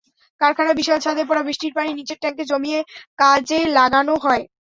কারখানার 0.41 0.77
বিশাল 0.79 0.97
ছাদে 1.01 1.23
পড়া 1.25 1.41
বৃষ্টির 1.43 1.75
পানি 1.77 1.91
নিচের 1.93 2.19
ট্যাংকে 2.21 2.43
জমিয়ে 2.51 2.79
কাজে 3.19 3.59
লাগানো 3.77 4.13
হয়। 4.23 4.43